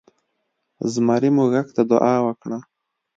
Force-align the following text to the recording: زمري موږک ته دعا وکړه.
زمري 0.93 1.29
موږک 1.37 1.67
ته 1.75 1.81
دعا 1.91 2.15
وکړه. 2.27 2.57